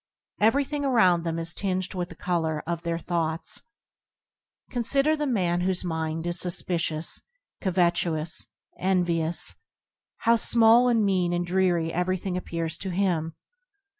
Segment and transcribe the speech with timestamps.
[0.39, 3.61] Everything around them is tinged with the colour of their thoughts.
[4.71, 7.21] Consider the man whose mind is suspi cious,
[7.61, 8.47] covetous,
[8.79, 9.57] envious.
[10.17, 13.35] How small and mean and drear everything appears to him.